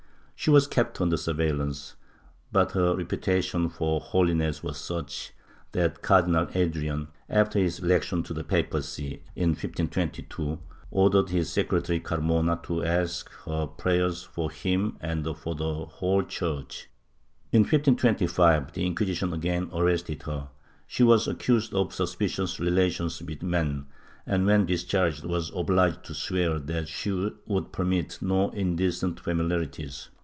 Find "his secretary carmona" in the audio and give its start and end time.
11.29-12.57